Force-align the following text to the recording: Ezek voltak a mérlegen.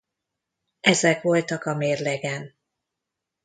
Ezek 0.79 1.21
voltak 1.21 1.65
a 1.65 1.75
mérlegen. 1.75 2.55